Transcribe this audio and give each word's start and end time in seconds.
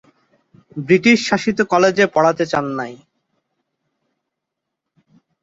British 0.77 1.17
শাসিত 1.29 1.57
কলেজে 1.71 2.05
পড়াতে 2.15 2.43
চাননি। 2.45 2.95